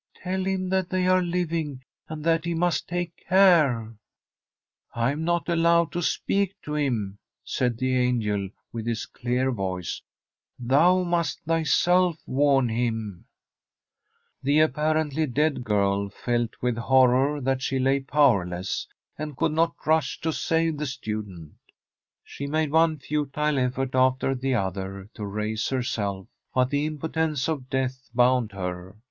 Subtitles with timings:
[0.23, 3.93] 'Tell him that they are living, and that he must take care/'
[4.95, 10.01] I am not allowed to speak to him/ said the angel with his clear voice;'
[10.59, 13.25] thou must thyself warn him/
[14.41, 18.87] The apparently dead girl felt with horror that she lay powerless,
[19.19, 21.53] and could not rush to save the student.
[22.23, 26.25] She made one futile effort after the other to raise herself,
[26.55, 28.95] but the impotence of death bound her.